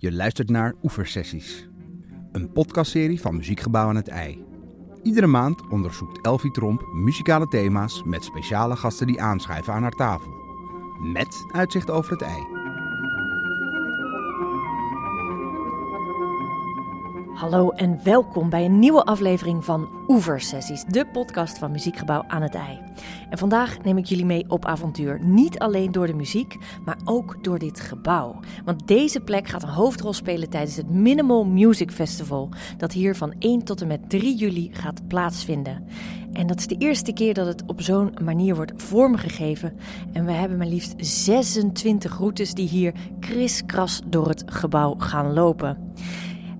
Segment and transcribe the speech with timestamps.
[0.00, 1.68] Je luistert naar Oeversessies,
[2.32, 4.44] een podcastserie van Muziekgebouw aan het IJ.
[5.02, 10.32] Iedere maand onderzoekt Elfie Tromp muzikale thema's met speciale gasten die aanschuiven aan haar tafel.
[11.12, 12.57] Met uitzicht over het IJ.
[17.38, 22.54] Hallo en welkom bij een nieuwe aflevering van Oeversessies, de podcast van Muziekgebouw aan het
[22.54, 22.82] IJ.
[23.30, 27.44] En vandaag neem ik jullie mee op avontuur, niet alleen door de muziek, maar ook
[27.44, 28.40] door dit gebouw.
[28.64, 33.34] Want deze plek gaat een hoofdrol spelen tijdens het Minimal Music Festival, dat hier van
[33.38, 35.86] 1 tot en met 3 juli gaat plaatsvinden.
[36.32, 39.76] En dat is de eerste keer dat het op zo'n manier wordt vormgegeven.
[40.12, 45.92] En we hebben maar liefst 26 routes die hier kriskras door het gebouw gaan lopen.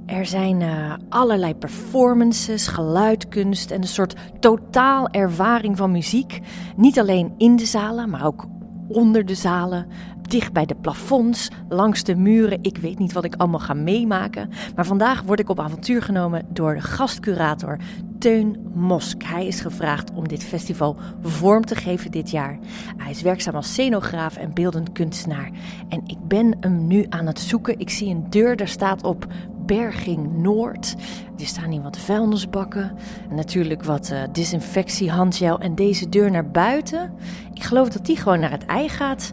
[0.08, 6.40] Er zijn uh, allerlei performances, geluidkunst en een soort totaal ervaring van muziek.
[6.76, 8.46] Niet alleen in de zalen, maar ook
[8.88, 9.86] onder de zalen,
[10.22, 12.62] dicht bij de plafonds, langs de muren.
[12.62, 14.50] Ik weet niet wat ik allemaal ga meemaken.
[14.74, 17.78] Maar vandaag word ik op avontuur genomen door de gastcurator
[18.18, 19.22] Teun Mosk.
[19.22, 22.58] Hij is gevraagd om dit festival vorm te geven dit jaar.
[22.96, 25.50] Hij is werkzaam als scenograaf en beeldend kunstenaar.
[25.88, 27.78] En ik ben hem nu aan het zoeken.
[27.78, 29.26] Ik zie een deur, daar staat op
[29.68, 30.94] Berging Noord.
[31.38, 32.92] Er staan hier wat vuilnisbakken.
[33.30, 35.58] En natuurlijk wat uh, disinfectiehandgel.
[35.58, 37.12] En deze deur naar buiten.
[37.54, 39.32] Ik geloof dat die gewoon naar het ei gaat.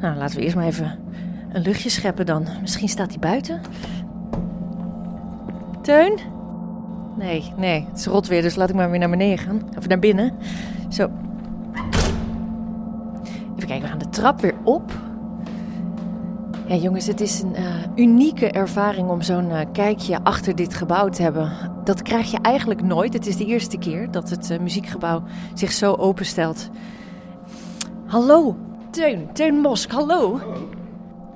[0.00, 0.98] Nou, laten we eerst maar even
[1.52, 2.46] een luchtje scheppen dan.
[2.60, 3.60] Misschien staat hij buiten.
[5.82, 6.18] Teun?
[7.16, 9.62] Nee, nee, het is rot weer, dus laat ik maar weer naar beneden gaan.
[9.78, 10.32] Of naar binnen.
[10.88, 11.10] Zo.
[13.56, 14.92] Even kijken, we gaan de trap weer op.
[16.72, 21.08] Ja, jongens, het is een uh, unieke ervaring om zo'n uh, kijkje achter dit gebouw
[21.08, 21.52] te hebben.
[21.84, 23.12] Dat krijg je eigenlijk nooit.
[23.12, 25.22] Het is de eerste keer dat het uh, muziekgebouw
[25.54, 26.70] zich zo openstelt.
[28.06, 28.56] Hallo,
[28.90, 29.32] Teun.
[29.32, 30.38] Teun Mosk, hallo.
[30.38, 30.68] hallo.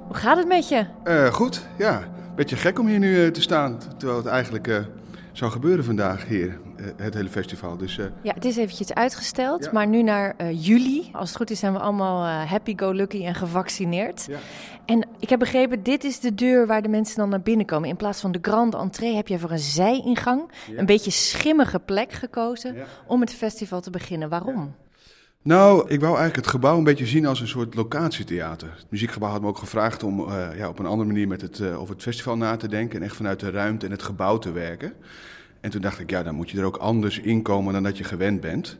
[0.06, 0.87] Hoe gaat het met je?
[1.33, 2.03] goed, ja.
[2.34, 4.84] Beetje gek om hier nu te staan, terwijl het eigenlijk
[5.33, 6.59] zou gebeuren vandaag hier,
[6.97, 7.77] het hele festival.
[7.77, 8.07] Dus, uh...
[8.23, 9.71] Ja, het is eventjes uitgesteld, ja.
[9.73, 11.09] maar nu naar uh, juli.
[11.12, 14.27] Als het goed is zijn we allemaal happy-go-lucky en gevaccineerd.
[14.28, 14.39] Ja.
[14.87, 17.89] En ik heb begrepen, dit is de deur waar de mensen dan naar binnen komen.
[17.89, 20.78] In plaats van de grande entree heb je voor een zijingang, ja.
[20.78, 24.29] een beetje schimmige plek gekozen om het festival te beginnen.
[24.29, 24.75] Waarom?
[25.43, 28.69] Nou, ik wou eigenlijk het gebouw een beetje zien als een soort locatietheater.
[28.77, 31.59] Het muziekgebouw had me ook gevraagd om uh, ja, op een andere manier met het,
[31.59, 32.99] uh, over het festival na te denken.
[32.99, 34.93] En echt vanuit de ruimte en het gebouw te werken.
[35.66, 37.99] En toen dacht ik, ja, dan moet je er ook anders in komen dan dat
[37.99, 38.78] je gewend bent.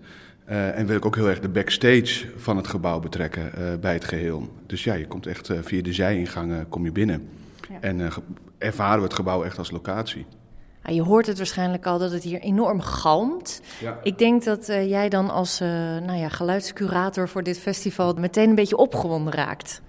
[0.49, 4.05] Uh, en wil ik ook heel erg de backstage van het gebouw betrekken bij het
[4.05, 4.49] geheel.
[4.67, 7.29] Dus ja, je komt echt via de zijingangen kom je binnen.
[7.71, 7.77] Ja.
[7.81, 8.13] En
[8.59, 10.27] ervaren we het gebouw echt als locatie.
[10.83, 13.61] Je hoort het waarschijnlijk al dat het hier enorm galmt.
[13.81, 13.99] Ja.
[14.03, 18.77] Ik denk dat jij dan als nou ja, geluidscurator voor dit festival meteen een beetje
[18.77, 19.83] opgewonden raakt.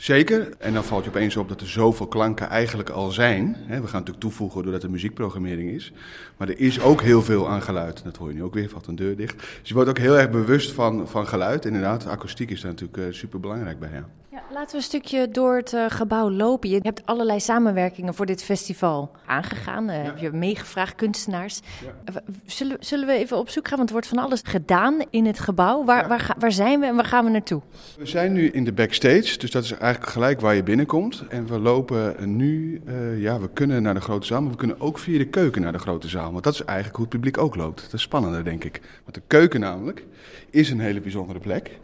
[0.00, 0.48] Zeker.
[0.58, 3.56] En dan valt je opeens op dat er zoveel klanken eigenlijk al zijn.
[3.66, 5.92] We gaan natuurlijk toevoegen doordat er muziekprogrammering is.
[6.36, 8.04] Maar er is ook heel veel aan geluid.
[8.04, 9.38] Dat hoor je nu ook weer, valt een deur dicht.
[9.38, 11.64] Dus je wordt ook heel erg bewust van, van geluid.
[11.64, 13.90] Inderdaad, akoestiek is daar natuurlijk uh, super belangrijk bij.
[13.92, 14.29] Ja.
[14.48, 16.70] Ja, laten we een stukje door het uh, gebouw lopen.
[16.70, 19.88] Je hebt allerlei samenwerkingen voor dit festival aangegaan.
[19.88, 20.02] Uh, ja.
[20.02, 21.60] Heb je meegevraagd, kunstenaars.
[21.84, 22.12] Ja.
[22.14, 23.76] Uh, zullen, zullen we even op zoek gaan?
[23.76, 25.84] Want er wordt van alles gedaan in het gebouw.
[25.84, 27.62] Waar, waar, waar, zijn we en waar gaan we naartoe?
[27.98, 31.24] We zijn nu in de backstage, dus dat is eigenlijk gelijk waar je binnenkomt.
[31.28, 32.82] En we lopen nu,
[33.16, 35.72] ja, we kunnen naar de grote zaal, maar we kunnen ook via de keuken naar
[35.72, 36.32] de grote zaal.
[36.32, 37.82] Want dat is eigenlijk hoe het publiek ook loopt.
[37.82, 38.80] Dat is spannender, denk ik.
[39.02, 40.04] Want de keuken namelijk
[40.50, 41.78] is een hele bijzondere plek.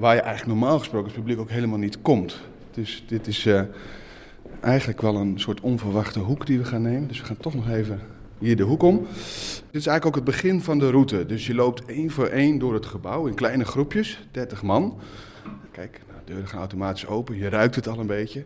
[0.00, 2.40] Waar je eigenlijk normaal gesproken als publiek ook helemaal niet komt.
[2.70, 3.62] Dus dit is uh,
[4.60, 7.08] eigenlijk wel een soort onverwachte hoek die we gaan nemen.
[7.08, 8.00] Dus we gaan toch nog even
[8.38, 8.96] hier de hoek om.
[8.96, 11.26] Dit is eigenlijk ook het begin van de route.
[11.26, 15.00] Dus je loopt één voor één door het gebouw in kleine groepjes, 30 man.
[15.70, 17.36] Kijk, nou, de deuren gaan automatisch open.
[17.36, 18.44] Je ruikt het al een beetje.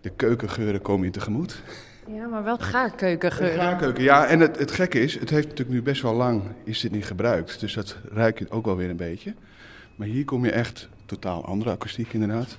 [0.00, 1.62] De keukengeuren komen je tegemoet.
[2.06, 3.58] Ja, maar wel gaarkeukengeuren.
[3.58, 4.26] Gaarkeuken, ja.
[4.26, 7.06] En het, het gekke is, het heeft natuurlijk nu best wel lang is dit niet
[7.06, 7.60] gebruikt.
[7.60, 9.34] Dus dat ruik je ook wel weer een beetje.
[9.96, 12.58] Maar hier kom je echt totaal andere akoestiek inderdaad.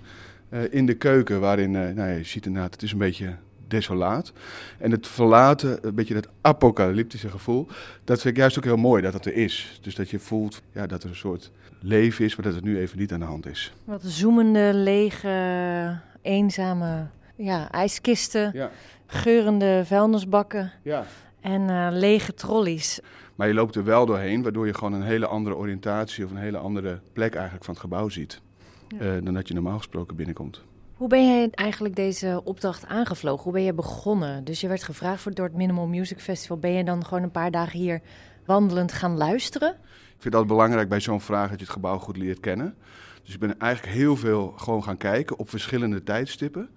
[0.50, 3.36] Uh, in de keuken, waarin, uh, nou ja, je ziet inderdaad, het is een beetje
[3.68, 4.34] desolaat.
[4.78, 7.68] En het verlaten, een beetje dat apocalyptische gevoel,
[8.04, 9.80] dat vind ik juist ook heel mooi dat dat er is.
[9.82, 12.80] Dus dat je voelt ja, dat er een soort leven is, maar dat het nu
[12.80, 13.74] even niet aan de hand is.
[13.84, 18.72] Wat zoemende, lege, eenzame ja, ijskisten, ja.
[19.06, 21.06] geurende vuilnisbakken ja.
[21.42, 23.00] en uh, lege trolleys.
[23.38, 26.38] Maar je loopt er wel doorheen, waardoor je gewoon een hele andere oriëntatie of een
[26.38, 28.42] hele andere plek eigenlijk van het gebouw ziet.
[28.88, 29.16] Ja.
[29.16, 30.64] Uh, dan dat je normaal gesproken binnenkomt.
[30.94, 33.44] Hoe ben jij eigenlijk deze opdracht aangevlogen?
[33.44, 34.44] Hoe ben je begonnen?
[34.44, 36.58] Dus je werd gevraagd voor door het Minimal Music Festival.
[36.58, 38.02] Ben je dan gewoon een paar dagen hier
[38.46, 39.70] wandelend gaan luisteren?
[40.16, 42.76] Ik vind dat belangrijk bij zo'n vraag dat je het gebouw goed leert kennen.
[43.24, 46.70] Dus ik ben eigenlijk heel veel gewoon gaan kijken op verschillende tijdstippen.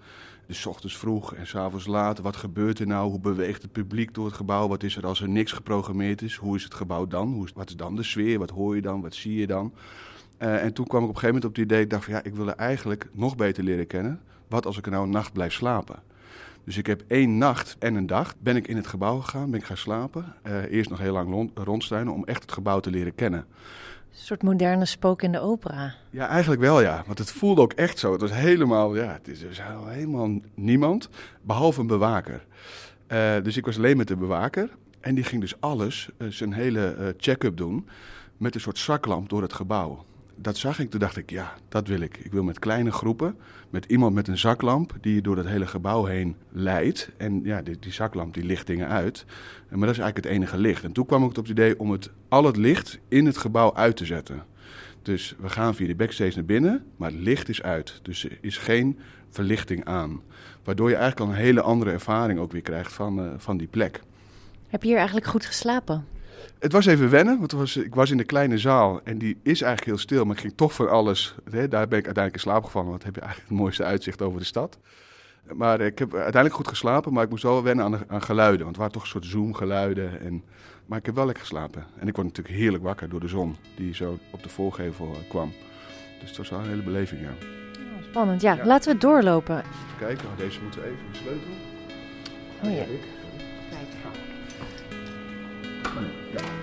[0.50, 2.18] Dus ochtends vroeg en 's avonds laat.
[2.18, 3.10] Wat gebeurt er nou?
[3.10, 4.68] Hoe beweegt het publiek door het gebouw?
[4.68, 6.34] Wat is er als er niks geprogrammeerd is?
[6.34, 7.32] Hoe is het gebouw dan?
[7.32, 8.38] Hoe is, wat is dan de sfeer?
[8.38, 9.00] Wat hoor je dan?
[9.00, 9.72] Wat zie je dan?
[10.36, 12.14] Eh, en toen kwam ik op een gegeven moment op het idee, ik dacht van
[12.14, 14.20] ja, ik wil er eigenlijk nog beter leren kennen.
[14.48, 16.02] Wat als ik nou een nacht blijf slapen?
[16.64, 19.60] Dus ik heb één nacht en een dag ben ik in het gebouw gegaan, ben
[19.60, 20.34] ik gaan slapen.
[20.42, 23.46] Eh, eerst nog heel lang rond, om echt het gebouw te leren kennen.
[24.10, 25.94] Een soort moderne spook in de opera.
[26.10, 28.12] Ja, eigenlijk wel ja, want het voelde ook echt zo.
[28.12, 31.08] Het was helemaal, ja, het is dus helemaal niemand,
[31.42, 32.46] behalve een bewaker.
[33.06, 34.68] Eh, dus ik was alleen met de bewaker
[35.00, 37.88] en die ging dus alles, eh, zijn hele eh, check-up doen
[38.36, 40.04] met een soort zaklamp door het gebouw.
[40.42, 42.16] Dat zag ik, toen dacht ik, ja, dat wil ik.
[42.16, 43.36] Ik wil met kleine groepen,
[43.70, 47.10] met iemand met een zaklamp die je door het hele gebouw heen leidt.
[47.16, 49.24] En ja, die, die zaklamp die licht dingen uit.
[49.68, 50.84] Maar dat is eigenlijk het enige licht.
[50.84, 53.74] En toen kwam ik op het idee om het, al het licht in het gebouw
[53.74, 54.44] uit te zetten.
[55.02, 57.98] Dus we gaan via de backstage naar binnen, maar het licht is uit.
[58.02, 58.98] Dus er is geen
[59.30, 60.22] verlichting aan.
[60.64, 63.68] Waardoor je eigenlijk al een hele andere ervaring ook weer krijgt van, eh, van die
[63.68, 64.00] plek.
[64.68, 66.04] Heb je hier eigenlijk goed geslapen?
[66.58, 69.60] Het was even wennen, want was, ik was in de kleine zaal en die is
[69.62, 70.24] eigenlijk heel stil.
[70.24, 72.88] Maar ik ging toch voor alles, hè, daar ben ik uiteindelijk in slaap gevallen.
[72.88, 74.78] Want dan heb je eigenlijk het mooiste uitzicht over de stad.
[75.54, 78.58] Maar ik heb uiteindelijk goed geslapen, maar ik moest wel wennen aan, de- aan geluiden.
[78.58, 80.20] Want het waren toch een soort zoomgeluiden.
[80.20, 80.44] En,
[80.86, 81.84] maar ik heb wel lekker geslapen.
[81.98, 85.28] En ik word natuurlijk heerlijk wakker door de zon die zo op de voorgevel eh,
[85.28, 85.52] kwam.
[86.20, 87.32] Dus het was wel een hele beleving, ja.
[88.08, 88.40] Spannend.
[88.42, 88.64] Ja, Ja.
[88.66, 89.56] laten we doorlopen.
[89.58, 91.50] Even kijken, oh, deze moeten we even de sleutel.
[92.64, 92.84] Oh ja.
[95.94, 96.59] 们，让。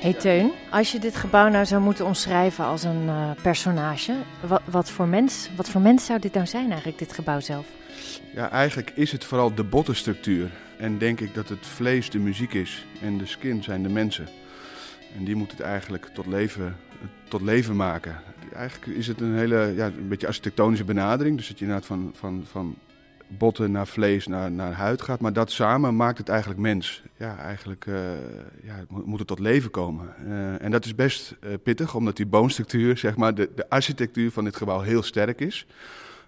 [0.00, 4.14] Hey Teun, als je dit gebouw nou zou moeten omschrijven als een eh, personage,
[4.46, 7.66] wat, wat, voor mens, wat voor mens zou dit nou zijn eigenlijk, dit gebouw zelf?
[8.34, 10.50] Ja, eigenlijk is het vooral de bottenstructuur.
[10.78, 14.28] En denk ik dat het vlees de muziek is en de skin zijn de mensen.
[15.16, 16.76] En die moet het eigenlijk tot leven,
[17.28, 18.20] tot leven maken.
[18.52, 21.36] Eigenlijk is het een hele, ja, een beetje architectonische benadering.
[21.36, 22.76] Dus dat je inderdaad van, van, van
[23.38, 25.20] botten naar vlees naar, naar huid gaat.
[25.20, 27.02] Maar dat samen maakt het eigenlijk mens.
[27.16, 27.94] Ja, eigenlijk eh,
[28.62, 30.14] ja, moet- het tot leven komen.
[30.26, 34.30] Eh, en dat is best eh, pittig, omdat die boomstructuur, zeg maar, de, de architectuur
[34.30, 35.66] van dit gebouw heel sterk is.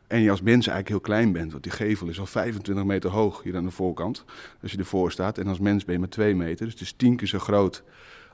[0.06, 1.50] En je als mens eigenlijk heel klein bent.
[1.50, 4.24] Want die gevel is al 25 meter hoog hier aan de voorkant.
[4.62, 5.38] Als je ervoor staat.
[5.38, 6.64] En als mens ben je maar 2 meter.
[6.64, 7.82] Dus het is tien keer zo groot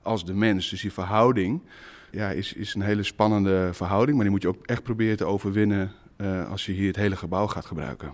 [0.02, 0.70] als de mens.
[0.70, 1.60] Dus die verhouding
[2.10, 4.14] ja, is, is een hele spannende verhouding.
[4.14, 5.92] Maar die moet je ook echt proberen te overwinnen
[6.50, 8.12] als je hier het hele gebouw gaat gebruiken.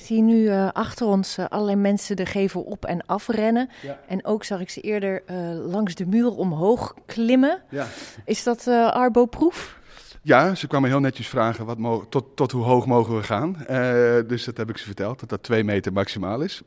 [0.00, 3.70] Ik zie nu eh, achter ons eh, allerlei mensen de gevel op en af rennen.
[3.82, 3.98] Ja.
[4.06, 5.36] En ook zag ik ze eerder eh,
[5.66, 7.62] langs de muur omhoog klimmen.
[7.68, 7.86] Ja.
[8.24, 9.78] Is dat Arbo-proef?
[10.22, 13.64] Ja, ze kwamen heel netjes vragen wat tot, tot hoe hoog mogen we gaan.
[13.66, 16.62] Eh, dus dat heb ik ze verteld, dat dat twee meter maximaal is.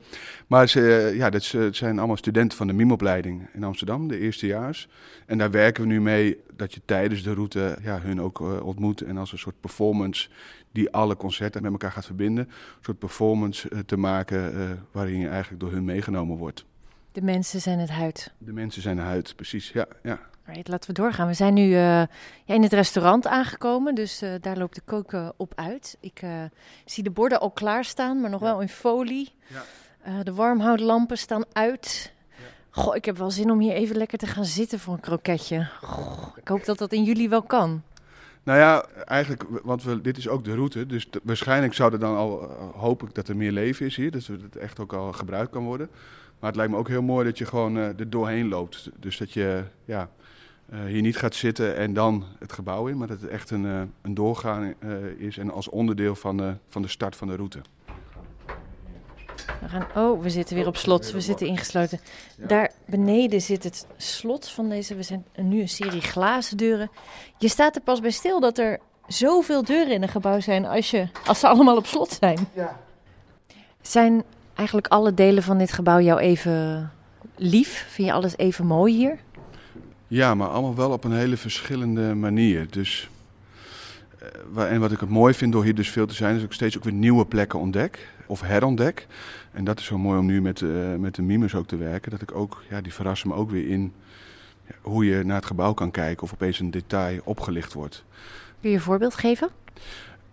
[0.47, 4.07] Maar ze, eh, ja, dat ze- het zijn allemaal studenten van de MIM-opleiding in Amsterdam,
[4.07, 4.88] de eerstejaars.
[5.25, 8.65] En daar werken we nu mee dat je tijdens de route ja, hun ook eh,
[8.65, 9.01] ontmoet.
[9.01, 10.29] En als een soort performance
[10.71, 12.45] die alle concerten met elkaar gaat verbinden.
[12.47, 16.65] Een soort performance te maken waarin je eigenlijk door hun meegenomen wordt.
[17.11, 18.33] De mensen zijn het huid.
[18.38, 19.69] De mensen zijn de huid, precies.
[19.71, 20.19] Ja, ja.
[20.47, 21.27] Alright, laten we doorgaan.
[21.27, 22.07] We zijn nu eh, ja,
[22.45, 25.97] in het restaurant aangekomen, dus eh, daar loopt de koken op uit.
[25.99, 26.29] Ik eh,
[26.85, 28.45] zie de borden al klaarstaan, maar nog Ja.
[28.45, 29.33] wel in folie.
[29.47, 30.23] Ja.
[30.23, 32.13] De warmhoutlampen staan uit.
[32.69, 35.67] Goh, ik heb wel zin om hier even lekker te gaan zitten voor een kroketje.
[35.81, 37.81] Goh, ik hoop dat dat in jullie wel kan.
[38.43, 40.85] Nou ja, eigenlijk, want we, dit is ook de route.
[40.85, 42.41] Dus waarschijnlijk zou er dan al,
[42.75, 44.12] hoop ik dat er meer leven is hier.
[44.12, 45.89] Dus dat het echt ook al gebruikt kan worden.
[46.39, 48.89] Maar het lijkt me ook heel mooi dat je gewoon er doorheen loopt.
[49.00, 50.09] Dus dat je ja,
[50.86, 52.98] hier niet gaat zitten en dan het gebouw in.
[52.98, 56.55] Maar dat het echt een, eh, een doorgaan eh, is en als onderdeel van, de
[56.70, 57.62] van de start van de route.
[59.62, 61.12] We gaan, oh, we zitten weer op slot.
[61.12, 62.00] We zitten ingesloten.
[62.38, 64.96] Daar beneden zit het slot van deze.
[64.96, 66.91] We zijn nu een serie glazen deuren.
[67.38, 70.91] Je staat er pas bij stil dat er zoveel deuren in een gebouw zijn als,
[70.91, 72.48] je, als ze allemaal op slot zijn.
[72.53, 72.79] Ja.
[73.82, 76.91] Zijn eigenlijk alle delen van dit gebouw jou even
[77.36, 77.86] lief?
[77.89, 79.20] Vind je alles even mooi hier?
[80.13, 82.67] Ja, maar allemaal wel op een hele verschillende manier.
[82.70, 83.10] Dus,
[84.55, 86.50] eh, en wat ik het mooi vind door hier dus veel te zijn, is dat
[86.50, 89.08] ik steeds ook weer nieuwe plekken ontdek of herontdek.
[89.51, 92.12] En dat is zo mooi om nu met, eh, met de mimers ook te werken.
[92.12, 93.93] Dat ik ook, ja, die verrassen me ook weer in
[94.67, 98.03] ja, hoe je naar het gebouw kan kijken of opeens een detail opgelicht wordt.
[98.62, 99.50] Kun je een voorbeeld geven?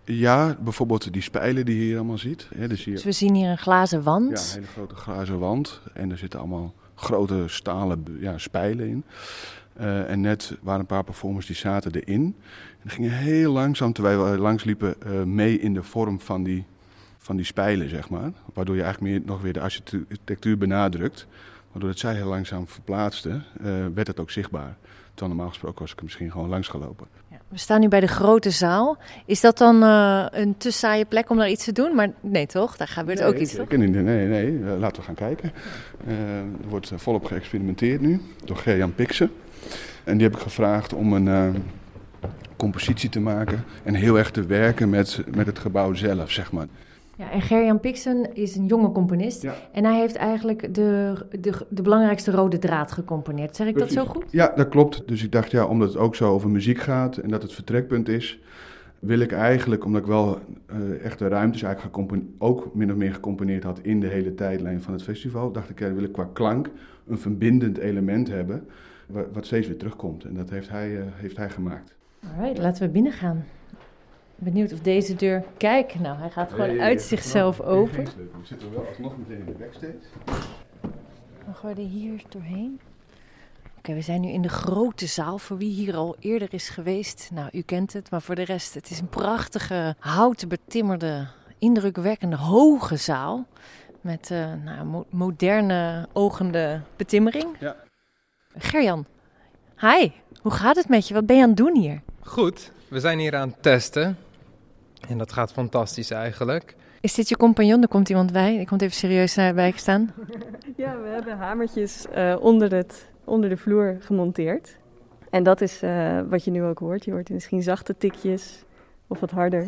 [0.03, 2.47] Ja, bijvoorbeeld die spijlen die je hier allemaal ziet.
[2.55, 4.29] Hè, dus hier, Dus we zien hier een glazen ja, wand.
[4.31, 5.81] een hele grote glazen wand.
[5.93, 9.03] En er zitten allemaal grote stalen ja, spijlen in.
[9.73, 12.35] Eh, en net waren een paar performers die zaten erin.
[12.83, 16.65] En gingen heel langzaam, terwijl we langs liepen, uh, mee in de vorm van die,
[17.17, 18.31] van die spijlen, zeg maar.
[18.53, 21.27] Waardoor je eigenlijk meer nog weer de architectuur benadrukt.
[21.71, 24.75] Waardoor het zij heel langzaam verplaatste, uh, werd het ook zichtbaar.
[25.09, 27.20] Terwijl normaal gesproken was ik er misschien gewoon langs gelopen.
[27.51, 28.97] We staan nu bij de grote zaal.
[29.25, 31.95] Is dat dan uh, een te saaie plek om daar iets te doen?
[31.95, 32.77] Maar nee toch?
[32.77, 33.69] Daar gebeurt nee, ook iets toch?
[33.69, 34.51] Nee, nee, nee.
[34.51, 35.51] Uh, laten we gaan kijken.
[36.07, 39.31] er wordt volop geëxperimenteerd nu door Gerjan Pixen.
[40.03, 41.63] En die heb ik gevraagd om een
[42.55, 46.67] compositie te maken en heel erg te werken met, met het gebouw zelf, zeg maar.
[47.17, 49.41] Ja, en Gerjan Pixen is een jonge componist.
[49.41, 49.53] Ja.
[49.71, 53.55] En hij heeft eigenlijk de, de, de belangrijkste rode draad gecomponeerd.
[53.55, 53.95] Zeg ik Precies.
[53.95, 54.25] dat zo goed?
[54.31, 55.07] Ja, dat klopt.
[55.07, 58.07] Dus ik dacht, ja, omdat het ook zo over muziek gaat en dat het vertrekpunt
[58.07, 58.39] is,
[58.99, 60.39] wil ik eigenlijk, omdat ik wel
[60.73, 61.97] uh, echt de ruimtes eigenlijk
[62.37, 65.79] ook min of meer gecomponeerd had in de hele tijdlijn van het festival, dacht ik,
[65.79, 66.69] ja, wil ik qua klank
[67.07, 68.67] een verbindend element hebben,
[69.33, 70.23] wat, steeds weer terugkomt.
[70.23, 71.95] En dat heeft hij, uh, heeft hij gemaakt.
[72.37, 73.45] Alright, laten we binnen gaan.
[74.43, 75.43] Benieuwd of deze deur.
[75.57, 78.03] Kijk, nou, hij gaat gewoon Nee, uit zichzelf nou, open.
[78.03, 78.11] We
[78.43, 79.97] zitten wel alsnog meteen in de backstage.
[81.45, 82.79] Dan gaan we er hier doorheen.
[83.77, 85.37] Oké, we zijn nu in de grote zaal.
[85.37, 88.11] Voor wie hier al eerder is geweest, nou, u kent het.
[88.11, 93.45] Maar voor de rest, het is een prachtige, houten betimmerde, indrukwekkende, hoge zaal.
[94.01, 97.55] Met uh, nou, mo moderne, ogende betimmering.
[97.59, 97.75] Ja.
[98.57, 99.05] Gerjan,
[99.79, 100.11] hi.
[100.41, 101.13] Hoe gaat het met je?
[101.13, 102.01] Wat ben je aan het doen hier?
[102.19, 104.17] Goed, we zijn hier aan het testen.
[105.09, 106.75] En dat gaat fantastisch eigenlijk.
[107.01, 107.81] Is dit je compagnon?
[107.81, 108.55] Er komt iemand bij.
[108.55, 110.13] Ik komt even serieus bij staan.
[110.75, 114.77] Ja, we hebben hamertjes uh, onder, het, onder de vloer gemonteerd.
[115.29, 117.05] En dat is uh, wat je nu ook hoort.
[117.05, 118.63] Je hoort misschien zachte tikjes
[119.07, 119.67] of wat harder.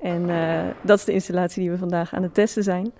[0.00, 2.92] En uh, dat is de installatie die we vandaag aan het testen zijn.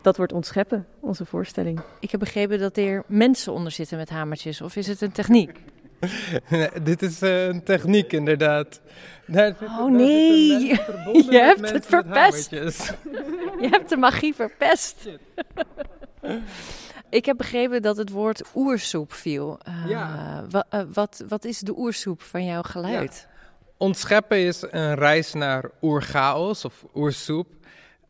[0.00, 1.80] Dat wordt ons scheppen, onze voorstelling.
[2.00, 4.60] Ik heb begrepen dat er mensen onder zitten met hamertjes.
[4.60, 5.60] Of is het een techniek?
[6.82, 8.80] Dit is uh, een techniek inderdaad.
[9.26, 10.66] Daar oh nee,
[11.30, 12.50] je hebt het verpest.
[13.62, 15.08] je hebt de magie verpest.
[17.10, 19.58] Ik heb begrepen dat het woord oersoep viel.
[19.68, 20.44] Uh, ja.
[20.74, 23.26] uh, wat, wat is de oersoep van jouw geluid?
[23.28, 23.38] Ja.
[23.76, 27.46] Ontscheppen is een reis naar oerchaos of oersoep.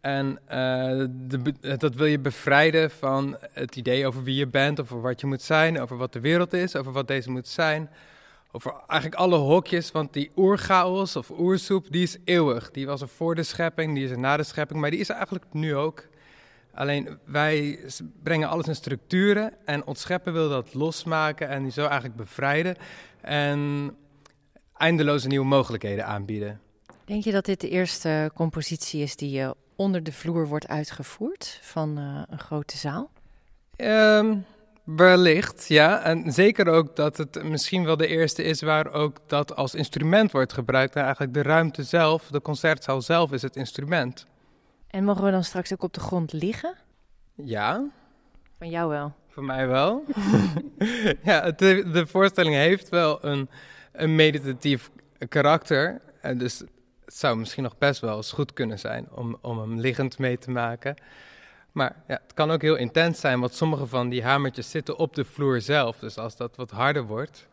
[0.01, 5.01] En uh, de, dat wil je bevrijden van het idee over wie je bent, over
[5.01, 7.91] wat je moet zijn, over wat de wereld is, over wat deze moet zijn.
[8.53, 12.71] Over eigenlijk alle hokjes, want die oerchaos of oersoep, die is eeuwig.
[12.71, 15.09] Die was er voor de schepping, die is er na de schepping, maar die is
[15.09, 16.09] eigenlijk nu ook.
[16.75, 17.79] Alleen wij
[18.23, 22.77] brengen alles in structuren en ontscheppen wil dat losmaken en die zo eigenlijk bevrijden.
[23.21, 23.91] En
[24.77, 26.61] eindeloze nieuwe mogelijkheden aanbieden.
[27.05, 31.59] Denk je dat dit de eerste compositie is die uh, onder de vloer wordt uitgevoerd
[31.63, 33.11] van uh, een grote zaal?
[33.77, 34.45] Um,
[34.85, 36.03] wellicht, ja.
[36.03, 40.33] En zeker ook dat het misschien wel de eerste is waar ook dat als instrument
[40.33, 40.95] wordt gebruikt.
[40.95, 44.27] En eigenlijk de ruimte zelf, de concertzaal zelf is het instrument.
[44.87, 46.75] En mogen we dan straks ook op de grond liggen?
[47.35, 47.85] Ja.
[48.59, 49.13] Van jou wel?
[49.29, 50.05] Van mij wel.
[51.23, 53.49] ja, de, de voorstelling heeft wel een,
[53.93, 54.91] een meditatief
[55.29, 56.01] karakter.
[56.21, 56.63] En dus
[57.11, 60.39] het zou misschien nog best wel eens goed kunnen zijn om, om hem liggend mee
[60.39, 60.95] te maken.
[61.73, 65.15] Maar ja, het kan ook heel intens zijn, want sommige van die hamertjes zitten op
[65.15, 65.99] de vloer zelf.
[65.99, 67.47] Dus als dat wat harder wordt,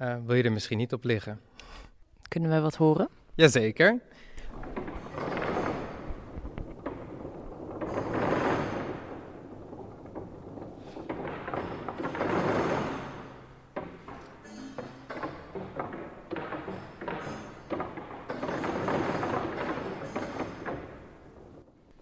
[0.00, 1.40] uh, wil je er misschien niet op liggen.
[2.28, 3.08] Kunnen we wat horen?
[3.34, 3.98] Jazeker.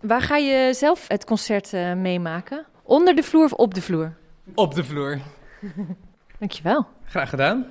[0.09, 2.67] Waar ga je zelf het concert uh, meemaken?
[2.83, 4.17] Onder de vloer of op de vloer?
[4.55, 5.19] Op de vloer.
[6.39, 6.87] Dankjewel.
[7.05, 7.67] Graag gedaan.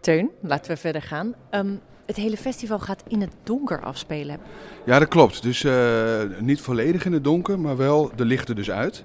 [0.00, 1.34] Teun, laten we verder gaan.
[1.50, 4.38] Um, het hele festival gaat in het donker afspelen.
[4.86, 5.42] Ja, dat klopt.
[5.42, 9.04] Dus uh, niet volledig in het donker, maar wel de lichten dus uit.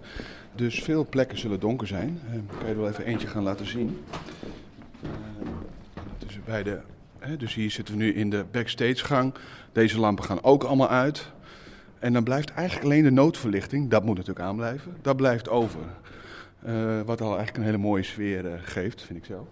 [0.56, 2.22] Dus veel plekken zullen donker zijn.
[2.26, 4.04] Uh, kan je er wel even eentje gaan laten zien.
[6.18, 6.80] dus, bij de,
[7.20, 9.34] hè, dus hier zitten we nu in de backstage gang.
[9.72, 11.32] Deze lampen gaan ook allemaal uit.
[12.04, 15.80] En dan blijft eigenlijk alleen de noodverlichting, dat moet natuurlijk aanblijven, dat blijft over.
[16.66, 19.48] Uh, wat al eigenlijk een hele mooie sfeer uh, geeft, vind ik zelf.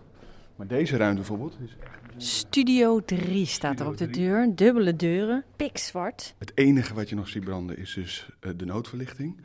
[0.55, 2.23] Maar deze ruimte bijvoorbeeld is echt...
[2.23, 6.35] Studio 3 staat er op de deur, dubbele deuren, pikzwart.
[6.37, 9.41] Het enige wat je nog ziet branden is dus uh, de noodverlichting.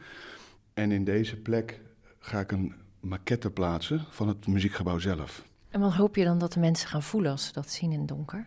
[0.74, 1.80] En in deze plek
[2.18, 5.44] ga ik een maquette plaatsen van het muziekgebouw zelf.
[5.70, 7.98] En wat hoop je dan dat de mensen gaan voelen als ze dat zien in
[7.98, 8.46] het donker?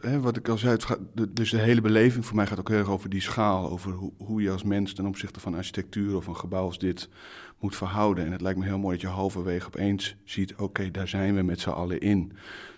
[0.00, 2.58] Hè, wat ik al zei, het gaat, de- dus de hele beleving voor mij gaat
[2.58, 3.70] ook heel erg over die schaal.
[3.70, 7.08] Over hoe, hoe je als mens ten opzichte van architectuur of een gebouw als dit
[7.58, 8.24] moet verhouden.
[8.26, 11.42] En het lijkt me heel mooi dat je halverwege opeens ziet, oké, daar zijn we
[11.42, 12.32] met z'n allen in.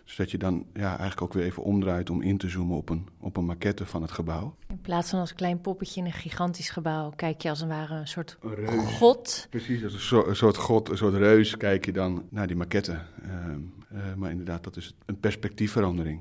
[0.05, 2.89] Dus dat je dan ja, eigenlijk ook weer even omdraait om in te zoomen op
[2.89, 4.55] een, op een maquette van het gebouw.
[4.69, 7.95] In plaats van als klein poppetje in een gigantisch gebouw, kijk je als het ware
[7.95, 8.85] een soort Een reus.
[8.85, 9.47] god.
[9.50, 12.57] Precies, als een, soort, een soort god, een soort reus, kijk je dan naar die
[12.57, 12.99] maquette.
[13.23, 13.59] Ehm,
[13.91, 16.21] eh, maar inderdaad, dat is een perspectiefverandering.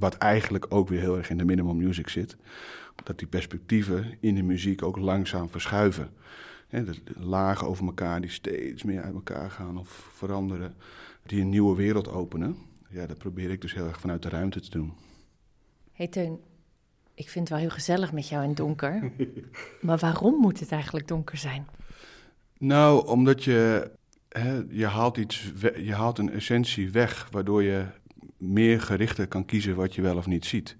[0.00, 2.36] Wat eigenlijk ook weer heel erg in de minimal music zit.
[3.04, 6.10] Dat die perspectieven in de muziek ook langzaam verschuiven.
[6.68, 10.74] De, de lagen over elkaar die steeds meer uit elkaar gaan of veranderen.
[11.26, 12.56] Die een nieuwe wereld openen.
[12.88, 14.92] Ja, dat probeer ik dus heel erg vanuit de ruimte te doen.
[15.92, 16.40] hey Teun,
[17.14, 19.12] ik vind het wel heel gezellig met jou in het donker.
[19.80, 21.66] maar waarom moet het eigenlijk donker zijn?
[22.58, 23.90] Nou, omdat je,
[24.28, 27.86] hè, je, haalt iets je haalt een essentie weg, waardoor je
[28.36, 30.76] meer gerichter kan kiezen wat je wel of niet ziet.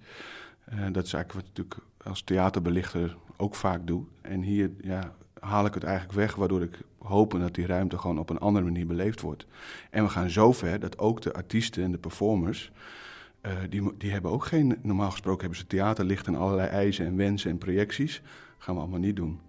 [0.65, 4.05] Eh, dat is eigenlijk wat ik natuurlijk als theaterbelichter ook vaak doe.
[4.21, 8.19] En hier ja, haal ik het eigenlijk weg, waardoor ik hoop dat die ruimte gewoon
[8.19, 9.47] op een andere manier beleefd wordt.
[9.91, 12.73] En we gaan zo ver dat ook de artiesten en de performers,
[13.41, 17.17] eh, die, die hebben ook geen, normaal gesproken hebben ze theaterlicht en allerlei eisen en
[17.17, 18.23] wensen en projecties.
[18.59, 19.41] gaan we allemaal niet doen.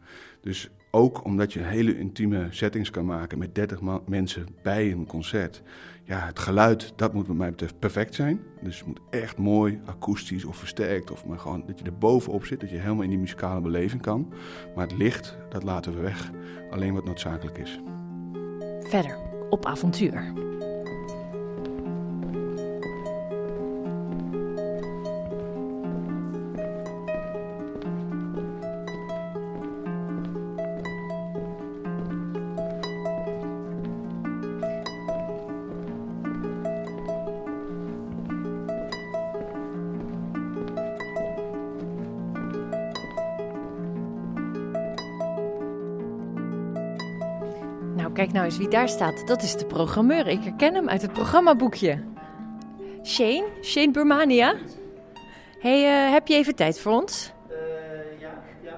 [0.41, 5.05] Dus ook omdat je hele intieme settings kan maken met 30 ma- mensen bij een
[5.05, 5.61] concert.
[6.03, 8.39] Ja, het geluid, dat moet wat mij betreft perfect zijn.
[8.61, 11.11] Dus het moet echt mooi, akoestisch of versterkt.
[11.11, 14.01] Of maar gewoon dat je er bovenop zit, dat je helemaal in die muzikale beleving
[14.01, 14.33] kan.
[14.75, 16.31] Maar het licht, dat laten we weg.
[16.71, 17.79] Alleen wat noodzakelijk is.
[18.79, 19.17] Verder,
[19.49, 20.33] op avontuur.
[48.21, 49.27] Kijk nou eens wie daar staat.
[49.27, 50.27] Dat is de programmeur.
[50.27, 52.03] Ik herken hem uit het programmaboekje.
[53.03, 53.47] Shane?
[53.61, 54.55] Shane Burmania?
[55.59, 57.31] hey, eh, heb je even tijd voor ons?
[58.19, 58.77] ja, ja.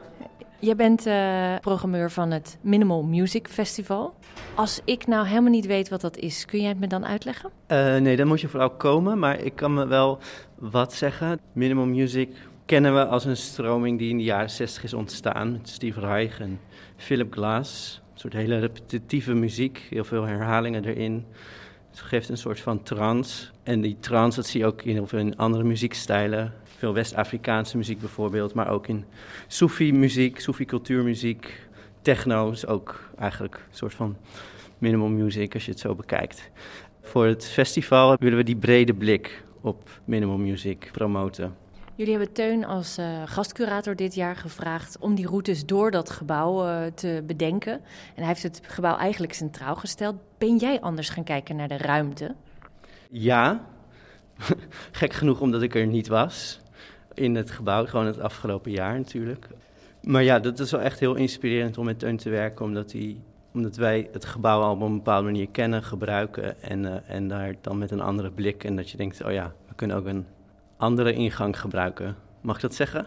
[0.59, 4.13] Jij bent eh, programmeur van het Minimal Music Festival.
[4.55, 7.49] Als ik nou helemaal niet weet wat dat is, kun jij het me dan uitleggen?
[7.67, 10.19] Eh, nee, dan moet je vooral komen, maar ik kan me wel
[10.59, 11.39] wat zeggen.
[11.53, 12.29] Minimal music
[12.65, 15.51] kennen we als een stroming die in de jaren 60 is ontstaan.
[15.51, 16.59] Met Steve Reich en
[16.95, 18.01] Philip Glass.
[18.13, 21.25] Een soort hele repetitieve muziek, heel veel herhalingen erin.
[21.89, 23.47] Het geeft een soort van trance.
[23.63, 26.53] En die trance, dat zie je ook in heel andere muziekstijlen.
[26.63, 29.05] Veel West-Afrikaanse muziek bijvoorbeeld, maar ook in
[29.47, 31.67] Soefi-muziek, Soefi-cultuurmuziek.
[32.01, 34.17] Techno is ook eigenlijk een soort van
[34.77, 36.51] minimal music als je het zo bekijkt.
[37.01, 41.62] Voor het festival willen we die brede blik op minimal music promoten.
[41.95, 46.65] Jullie hebben Teun als eh, gastcurator dit jaar gevraagd om die routes door dat gebouw
[46.65, 47.73] eh, te bedenken.
[47.73, 47.81] En
[48.15, 50.15] hij heeft het gebouw eigenlijk centraal gesteld.
[50.37, 52.35] Ben jij anders gaan kijken naar de ruimte?
[53.09, 53.65] Ja,
[54.91, 56.61] gek genoeg omdat ik er niet was
[57.13, 59.47] in het gebouw, gewoon het afgelopen jaar natuurlijk.
[60.01, 63.17] Maar ja, dat is wel echt heel inspirerend om met Teun te werken, omdat, hij,
[63.53, 67.55] omdat wij het gebouw al op een bepaalde manier kennen, gebruiken en, eh, en daar
[67.61, 68.63] dan met een andere blik.
[68.63, 70.25] En dat je denkt, oh ja, we kunnen ook een
[70.83, 72.15] andere ingang gebruiken.
[72.41, 73.05] Mag ik dat zeggen?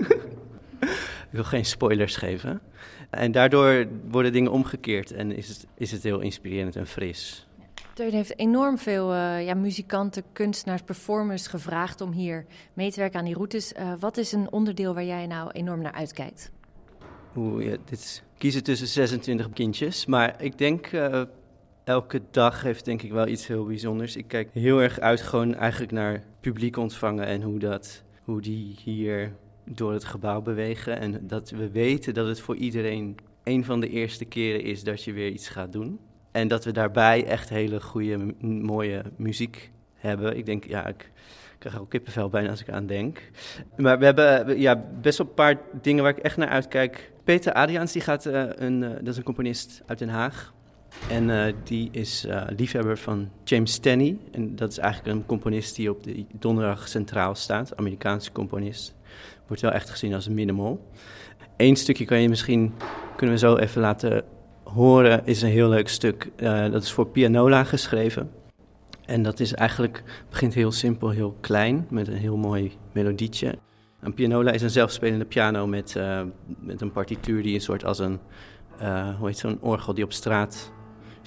[1.30, 2.60] ik wil geen spoilers geven.
[3.10, 7.46] En daardoor worden dingen omgekeerd en is het, is het heel inspirerend en fris.
[7.96, 13.18] Teun heeft enorm veel eh, ja, muzikanten, kunstenaars, performers gevraagd om hier mee te werken
[13.18, 13.72] aan die routes.
[13.72, 16.50] Eh, wat is een onderdeel waar jij nou enorm naar uitkijkt?
[17.32, 20.06] Hoe, ja, dit is kiezen tussen 26 kindjes.
[20.06, 21.22] Maar ik denk, eh,
[21.86, 24.16] elke dag heeft denk ik wel iets heel bijzonders.
[24.16, 28.76] Ik kijk heel erg uit gewoon eigenlijk naar publiek ontvangen en hoe, dat, hoe die
[28.84, 29.32] hier
[29.64, 31.00] door het gebouw bewegen.
[31.00, 35.02] En dat we weten dat het voor iedereen een van de eerste keren is dat
[35.02, 36.00] je weer iets gaat doen.
[36.32, 40.36] En dat we daarbij echt hele goede, mooie muziek hebben.
[40.36, 41.10] Ik denk, ja, ik
[41.58, 43.30] krijg ook kippenvel bijna als ik aan denk.
[43.76, 47.12] Maar we hebben ja, best wel een paar dingen waar ik echt naar uitkijk.
[47.24, 50.54] Peter Adriaans, die gaat, eh, een, eh, dat is een componist uit Den Haag.
[51.10, 54.16] En eh, die is eh, liefhebber van James Tenney.
[54.32, 57.76] En dat is eigenlijk een componist die op de donderdag centraal staat.
[57.76, 58.94] Amerikaanse componist.
[59.46, 60.90] Wordt wel echt gezien als een minimal.
[61.56, 62.74] Eén stukje kan je misschien,
[63.16, 64.24] kunnen we zo even laten
[64.64, 66.30] horen, is een heel leuk stuk.
[66.36, 68.30] Eh, dat is voor pianola geschreven.
[69.04, 73.58] En dat is eigenlijk, begint heel simpel, heel klein, met een heel mooi melodietje.
[74.00, 75.96] Een pianola is een zelfspelende piano met,
[76.60, 78.20] met een partituur die een soort als een,
[79.18, 80.72] hoe heet zo'n orgel die op straat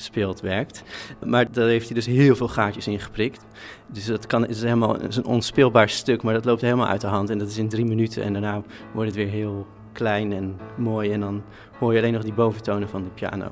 [0.01, 0.83] speelt werkt.
[1.25, 3.45] Maar daar heeft hij dus heel veel gaatjes in geprikt.
[3.87, 7.07] Dus dat kan, is helemaal is een onspeelbaar stuk, maar dat loopt helemaal uit de
[7.07, 7.29] hand.
[7.29, 8.61] En dat is in drie minuten en daarna
[8.93, 11.11] wordt het weer heel klein en mooi.
[11.11, 11.43] En dan
[11.79, 13.51] hoor je alleen nog die boventonen van de piano.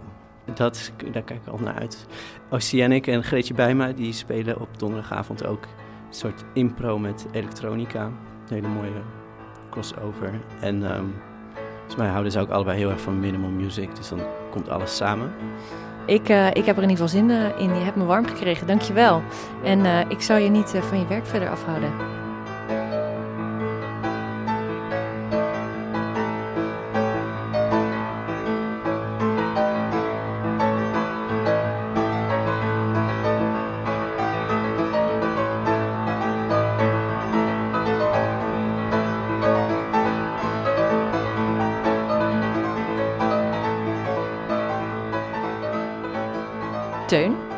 [0.54, 2.06] Dat, daar kijk ik al naar uit.
[2.50, 8.06] Oceanic en Greetje Bijma die spelen op donderdagavond ook een soort impro met elektronica.
[8.06, 9.02] Een hele mooie
[9.70, 10.40] crossover.
[10.62, 11.14] En um,
[11.74, 13.96] volgens mij houden ze ook allebei heel erg van minimal music.
[13.96, 14.20] Dus dan
[14.52, 15.32] komt alles samen.
[16.08, 17.76] Ik, uh, ik heb er in ieder geval zin uh, in.
[17.76, 19.22] Je hebt me warm gekregen, dankjewel.
[19.63, 22.16] En uh, ik zou je niet van je werk verder afhouden.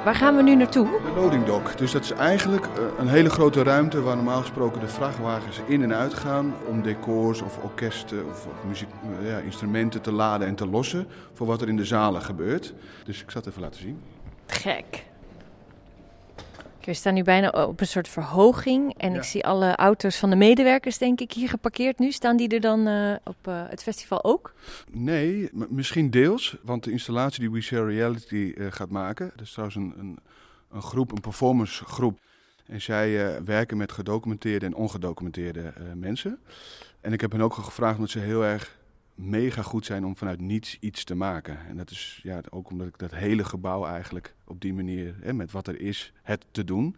[0.10, 0.86] Waar gaan we nu naartoe?
[0.86, 1.78] De loading dock.
[1.78, 5.84] Dus dat is eigenlijk eh, een hele grote ruimte waar normaal gesproken de vrachtwagens in
[5.84, 8.90] en uit gaan om decors of orkesten of muziek,
[9.24, 12.74] ja, instrumenten te laden en te lossen voor wat er in de zalen gebeurt.
[13.06, 14.02] Dus ik zal het even laten zien.
[14.48, 15.06] Gek.
[16.90, 18.94] We staan nu bijna op een soort verhoging.
[18.98, 19.18] En Ja.
[19.18, 22.12] ik zie alle auto's van de medewerkers, denk ik, hier geparkeerd nu.
[22.12, 24.54] Staan die er dan eh, op eh, het festival ook?
[24.92, 26.58] Nee, misschien deels.
[26.62, 30.20] Want de installatie die We Share Reality eh, gaat maken, dat is trouwens een, een,
[30.72, 32.20] een groep, een performance groep.
[32.66, 36.40] En zij werken met gedocumenteerde en ongedocumenteerde mensen.
[37.02, 38.79] En ik heb hen ook gevraagd omdat ze heel erg
[39.20, 41.58] mega goed zijn om vanuit niets iets te maken.
[41.68, 45.34] En dat is ja, ook omdat ik dat hele gebouw eigenlijk op die manier, hè,
[45.34, 46.96] met wat er is, het te doen.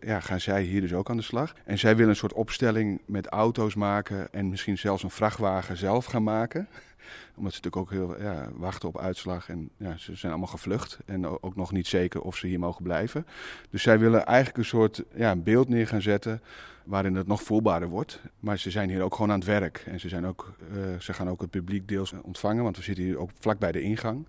[0.00, 1.54] Ja, gaan zij hier dus ook aan de slag.
[1.64, 6.04] En zij willen een soort opstelling met auto's maken en misschien zelfs een vrachtwagen zelf
[6.04, 6.68] gaan maken
[7.36, 9.48] omdat ze natuurlijk ook heel ja, wachten op uitslag.
[9.48, 10.98] En ja, ze zijn allemaal gevlucht.
[11.04, 13.26] En ook nog niet zeker of ze hier mogen blijven.
[13.70, 16.42] Dus zij willen eigenlijk een soort ja, beeld neer gaan zetten.
[16.84, 18.20] waarin het nog voelbaarder wordt.
[18.40, 19.82] Maar ze zijn hier ook gewoon aan het werk.
[19.86, 22.62] En ze, zijn ook, eh, ze gaan ook het publiek deels ontvangen.
[22.62, 24.26] Want we zitten hier ook vlak bij de ingang.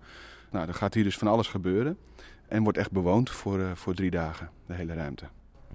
[0.50, 1.98] Nou, er gaat hier dus van alles gebeuren.
[2.48, 5.24] En wordt echt bewoond voor, eh, voor drie dagen, de hele ruimte.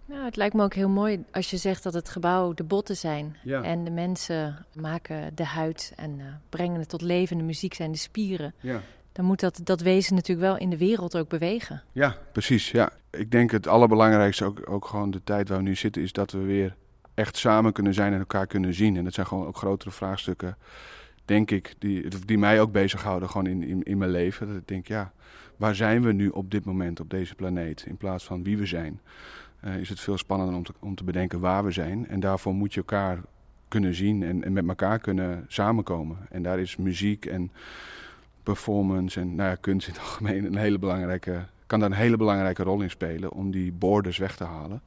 [0.07, 2.97] Nou, het lijkt me ook heel mooi als je zegt dat het gebouw de botten
[2.97, 3.37] zijn.
[3.43, 3.61] Ja.
[3.61, 7.37] En de mensen maken de huid en eh, brengen het tot leven.
[7.37, 8.53] De muziek zijn de spieren.
[8.59, 8.81] Ja.
[9.11, 11.83] Dan moet dat, dat wezen natuurlijk wel in de wereld ook bewegen.
[11.91, 12.71] Ja, precies.
[12.71, 12.91] Ja.
[13.09, 16.31] Ik denk het allerbelangrijkste, ook, ook gewoon de tijd waar we nu zitten, is dat
[16.31, 16.75] we weer
[17.13, 18.97] echt samen kunnen zijn en elkaar kunnen zien.
[18.97, 20.57] En dat zijn gewoon ook grotere vraagstukken,
[21.25, 24.47] denk ik, die, die mij ook bezighouden gewoon in, in, in mijn leven.
[24.47, 25.11] Dat ik denk, ja,
[25.55, 28.65] waar zijn we nu op dit moment op deze planeet in plaats van wie we
[28.65, 29.01] zijn?
[29.59, 32.07] Eh, is het veel spannender om te, om te bedenken waar we zijn.
[32.07, 33.19] En daarvoor moet je elkaar
[33.67, 36.17] kunnen zien en, en met elkaar kunnen samenkomen.
[36.29, 37.51] En daar is muziek en
[38.43, 42.17] performance en nou ja, kunst in het algemeen een hele belangrijke, kan daar een hele
[42.17, 44.81] belangrijke rol in spelen om die borders weg te halen.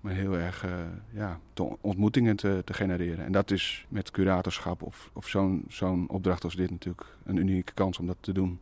[0.00, 0.70] Maar heel erg eh,
[1.10, 1.40] ja,
[1.80, 3.24] ontmoetingen te, te genereren.
[3.24, 7.72] En dat is met curatorschap of, of zo'n zo'n opdracht als dit natuurlijk een unieke
[7.72, 8.60] kans om dat te doen.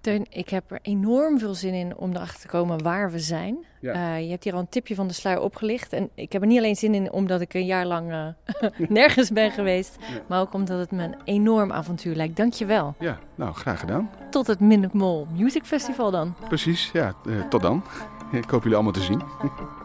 [0.00, 3.64] Teun, ik heb er enorm veel zin in om erachter te komen waar we zijn.
[3.80, 3.92] Ja.
[3.92, 5.92] Eh, je hebt hier al een tipje van de sluier opgelicht.
[5.92, 9.30] En ik heb er niet alleen zin in omdat ik een jaar lang eh, nergens
[9.30, 9.96] ben geweest.
[10.00, 10.20] Ja.
[10.28, 12.36] Maar ook omdat het me een enorm avontuur lijkt.
[12.36, 12.94] Dank je wel.
[12.98, 14.10] Ja, nou graag gedaan.
[14.30, 16.34] Tot het Minimal Music Festival dan.
[16.48, 17.84] Precies, ja, eh, tot dan.
[18.32, 19.22] Ik hoop jullie allemaal te zien.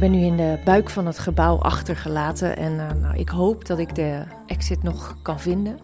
[0.00, 2.56] Ik ben nu in de buik van het gebouw achtergelaten.
[2.56, 5.78] En eh, nou, ik hoop dat ik de exit nog kan vinden.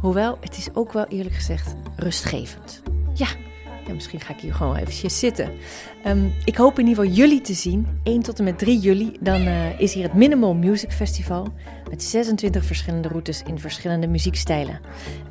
[0.00, 2.82] Hoewel, het is ook wel eerlijk gezegd rustgevend.
[3.14, 3.26] Ja,
[3.94, 5.50] misschien ga ik hier gewoon eventjes zitten.
[6.02, 7.86] Ehm, ik hoop in ieder geval jullie te zien.
[8.02, 9.16] 1 tot en met 3 juli.
[9.20, 11.48] Dan eh, is hier het Minimal Music Festival.
[11.90, 14.80] Met 26 verschillende routes in verschillende muziekstijlen.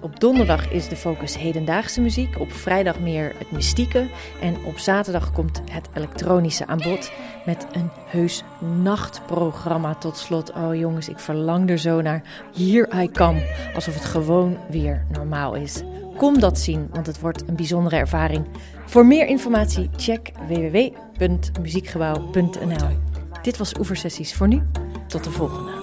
[0.01, 2.39] Op donderdag is de focus hedendaagse muziek.
[2.39, 4.07] Op vrijdag meer het mystieke.
[4.41, 7.11] En op zaterdag komt het elektronische aan bod.
[7.45, 8.43] Met een heus
[8.83, 10.53] nachtprogramma tot slot.
[10.53, 12.21] Oh jongens, ik verlang er zo naar.
[12.55, 13.69] Here I come.
[13.75, 15.83] Alsof het gewoon weer normaal is.
[16.17, 18.45] Kom dat zien, want het wordt een bijzondere ervaring.
[18.86, 22.97] Voor meer informatie check www.muziekgebouw.nl.
[23.41, 24.62] Dit was Oeversessies voor nu.
[25.08, 25.74] Tot de volgende.